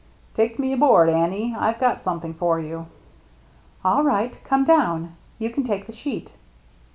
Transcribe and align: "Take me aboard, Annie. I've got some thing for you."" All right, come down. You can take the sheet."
"Take 0.33 0.57
me 0.57 0.73
aboard, 0.73 1.09
Annie. 1.09 1.55
I've 1.55 1.77
got 1.77 2.01
some 2.01 2.21
thing 2.21 2.33
for 2.33 2.59
you."" 2.59 2.87
All 3.85 4.03
right, 4.03 4.35
come 4.43 4.63
down. 4.63 5.15
You 5.37 5.51
can 5.51 5.63
take 5.63 5.85
the 5.85 5.91
sheet." 5.91 6.31